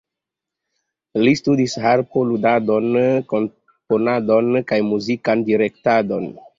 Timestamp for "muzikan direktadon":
4.93-6.31